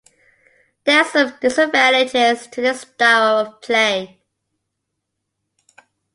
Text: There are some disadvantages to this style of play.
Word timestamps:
There 0.85 0.99
are 0.99 1.05
some 1.07 1.37
disadvantages 1.41 2.47
to 2.47 2.59
this 2.59 2.81
style 2.81 3.37
of 3.37 3.61
play. 3.61 4.19